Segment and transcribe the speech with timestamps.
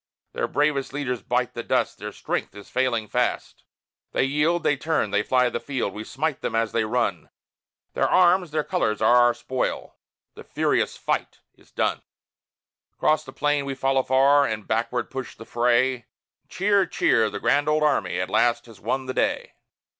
[0.33, 3.63] Their bravest leaders bite the dust, their strength is failing fast;
[4.13, 7.29] They yield, they turn, they fly the field: we smite them as they run;
[7.93, 9.97] Their arms, their colors are our spoil;
[10.33, 12.01] the furious fight is done!
[12.93, 16.07] Across the plain we follow far and backward push the fray;
[16.49, 16.87] Cheer!
[16.87, 17.29] cheer!
[17.29, 19.53] the grand old Army at last has won the day!